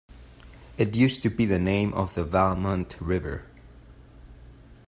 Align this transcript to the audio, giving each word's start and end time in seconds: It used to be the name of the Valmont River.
It 0.79 0.95
used 0.95 1.21
to 1.21 1.29
be 1.29 1.45
the 1.45 1.59
name 1.59 1.93
of 1.93 2.15
the 2.15 2.25
Valmont 2.25 2.97
River. 2.99 3.45